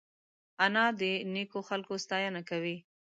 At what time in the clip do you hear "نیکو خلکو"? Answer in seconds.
1.33-1.93